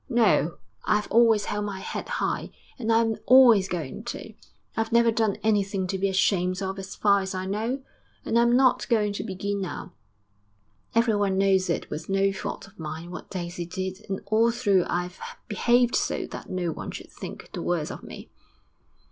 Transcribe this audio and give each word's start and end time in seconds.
No, 0.09 0.57
I've 0.83 1.05
always 1.11 1.45
held 1.45 1.65
my 1.65 1.79
head 1.79 2.09
high, 2.09 2.49
and 2.79 2.91
I'm 2.91 3.17
always 3.27 3.67
going 3.69 4.03
to. 4.05 4.33
I've 4.75 4.91
never 4.91 5.11
done 5.11 5.35
anything 5.43 5.85
to 5.85 5.99
be 5.99 6.09
ashamed 6.09 6.59
of 6.59 6.79
as 6.79 6.95
far 6.95 7.19
as 7.19 7.35
I 7.35 7.45
know, 7.45 7.83
and 8.25 8.39
I'm 8.39 8.55
not 8.57 8.89
going 8.89 9.13
to 9.13 9.23
begin 9.23 9.61
now. 9.61 9.93
Everyone 10.95 11.37
knows 11.37 11.69
it 11.69 11.91
was 11.91 12.09
no 12.09 12.33
fault 12.33 12.65
of 12.67 12.79
mine 12.79 13.11
what 13.11 13.29
Daisy 13.29 13.67
did, 13.67 14.03
and 14.09 14.21
all 14.25 14.49
through 14.49 14.85
I've 14.89 15.19
behaved 15.47 15.95
so 15.95 16.25
that 16.25 16.49
no 16.49 16.71
one 16.71 16.89
should 16.89 17.11
think 17.11 17.51
the 17.53 17.61
worse 17.61 17.91
of 17.91 18.01
me.' 18.01 18.31